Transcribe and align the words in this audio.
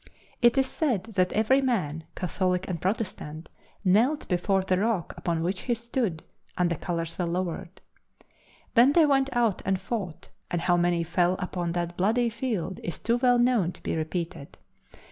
It 0.41 0.57
is 0.57 0.65
said 0.65 1.03
that 1.13 1.31
every 1.33 1.61
man, 1.61 2.05
Catholic 2.15 2.67
and 2.67 2.81
Protestant, 2.81 3.49
knelt 3.85 4.27
before 4.27 4.63
the 4.63 4.79
rock 4.79 5.13
upon 5.15 5.43
which 5.43 5.59
he 5.61 5.75
stood, 5.75 6.23
and 6.57 6.71
the 6.71 6.75
colors 6.75 7.19
were 7.19 7.27
lowered. 7.27 7.81
Then 8.73 8.93
they 8.93 9.05
went 9.05 9.29
out 9.33 9.61
and 9.63 9.79
fought, 9.79 10.29
and 10.49 10.61
how 10.61 10.75
many 10.75 11.03
fell 11.03 11.35
upon 11.37 11.73
that 11.73 11.97
bloody 11.97 12.31
field 12.31 12.79
is 12.83 12.97
too 12.97 13.17
well 13.17 13.37
known 13.37 13.73
to 13.73 13.83
be 13.83 13.95
repeated. 13.95 14.57